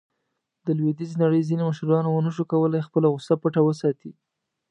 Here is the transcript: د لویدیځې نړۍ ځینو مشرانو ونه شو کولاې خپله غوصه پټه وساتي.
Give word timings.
د 0.65 0.67
لویدیځې 0.77 1.15
نړۍ 1.23 1.41
ځینو 1.49 1.63
مشرانو 1.69 2.09
ونه 2.11 2.31
شو 2.35 2.43
کولاې 2.51 2.85
خپله 2.87 3.07
غوصه 3.13 3.33
پټه 3.41 3.61
وساتي. 3.63 4.11